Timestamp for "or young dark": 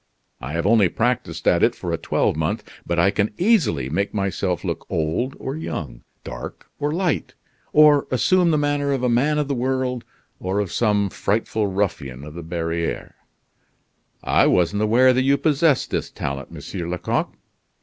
5.39-6.65